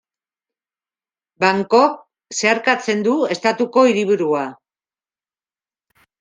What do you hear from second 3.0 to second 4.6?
du, estatuko hiriburua.